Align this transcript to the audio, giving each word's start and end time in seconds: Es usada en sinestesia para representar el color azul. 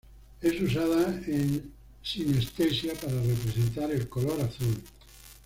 Es 0.41 0.59
usada 0.59 1.13
en 1.27 1.71
sinestesia 2.01 2.93
para 2.95 3.21
representar 3.21 3.91
el 3.91 4.09
color 4.09 4.41
azul. 4.41 4.81